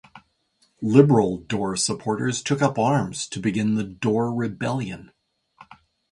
Liberal 0.81 1.37
Dorr 1.41 1.75
supporters 1.75 2.41
took 2.41 2.59
up 2.59 2.79
arms 2.79 3.27
to 3.27 3.39
begin 3.39 3.75
the 3.75 3.83
Dorr 3.83 4.33
Rebellion. 4.33 5.11